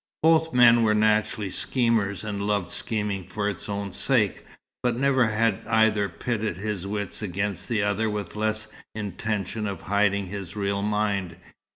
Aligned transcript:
Both 0.23 0.51
men 0.51 0.81
were 0.81 0.95
naturally 0.95 1.51
schemers, 1.51 2.23
and 2.23 2.39
loved 2.41 2.71
scheming 2.71 3.25
for 3.27 3.47
its 3.47 3.69
own 3.69 3.91
sake, 3.91 4.43
but 4.81 4.97
never 4.97 5.27
had 5.27 5.61
either 5.67 6.09
pitted 6.09 6.57
his 6.57 6.87
wits 6.87 7.21
against 7.21 7.69
the 7.69 7.83
other 7.83 8.09
with 8.09 8.35
less 8.35 8.67
intention 8.95 9.67
of 9.67 9.81
hiding 9.83 10.25
his 10.25 10.55
real 10.55 10.81
mind. 10.81 11.37